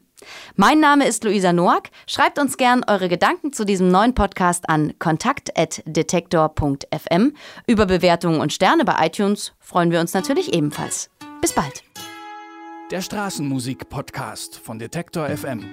Mein 0.55 0.79
Name 0.79 1.05
ist 1.05 1.25
Luisa 1.25 1.51
Noack. 1.51 1.89
Schreibt 2.07 2.39
uns 2.39 2.55
gern 2.55 2.85
eure 2.87 3.09
Gedanken 3.09 3.51
zu 3.51 3.65
diesem 3.65 3.91
neuen 3.91 4.15
Podcast 4.15 4.69
an 4.69 4.93
kontakt.detektor.fm. 4.97 7.33
Über 7.67 7.85
Bewertungen 7.85 8.39
und 8.39 8.53
Sterne 8.53 8.85
bei 8.85 9.05
iTunes 9.05 9.51
freuen 9.59 9.91
wir 9.91 9.99
uns 9.99 10.13
natürlich 10.13 10.53
ebenfalls. 10.53 11.09
Bis 11.41 11.53
bald. 11.53 11.83
Der 12.89 13.01
Straßenmusik-Podcast 13.01 14.57
von 14.57 14.79
Detektor 14.79 15.27
FM. 15.29 15.63